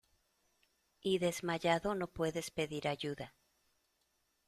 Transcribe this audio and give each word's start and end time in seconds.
y 1.01 1.19
desmayado 1.19 1.93
no 1.93 2.07
puedes 2.07 2.49
pedir 2.49 2.87
ayuda. 2.87 3.35